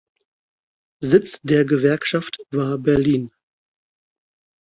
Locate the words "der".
1.43-1.63